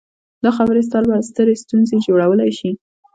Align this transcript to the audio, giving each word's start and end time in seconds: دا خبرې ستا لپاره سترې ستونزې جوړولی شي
دا 0.43 0.49
خبرې 0.57 0.81
ستا 0.87 0.97
لپاره 1.01 1.27
سترې 1.29 1.53
ستونزې 1.63 1.97
جوړولی 2.05 2.51
شي 2.59 2.71